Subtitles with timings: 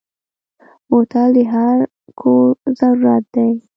[0.89, 1.77] بوتل د هر
[2.19, 3.51] کور ضرورت دی.